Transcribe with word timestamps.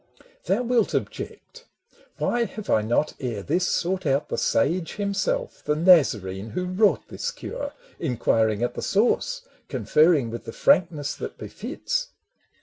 Thou 0.45 0.63
wilt 0.63 0.95
object— 0.95 1.65
Why 2.17 2.45
have 2.45 2.71
I 2.71 2.81
not 2.81 3.13
ere 3.19 3.43
this 3.43 3.67
Sought 3.67 4.07
out 4.07 4.29
the 4.29 4.37
sage 4.39 4.93
himself, 4.93 5.63
the 5.63 5.75
Nazarene 5.75 6.49
Who 6.49 6.65
wrought 6.65 7.07
this 7.09 7.29
cure, 7.29 7.73
inquiring 7.99 8.63
at 8.63 8.73
the 8.73 8.81
source, 8.81 9.43
Conferring 9.69 10.31
with 10.31 10.45
the 10.45 10.53
frankness 10.53 11.13
that 11.17 11.37
befits? 11.37 12.07